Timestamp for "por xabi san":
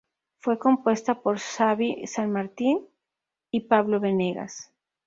1.21-2.31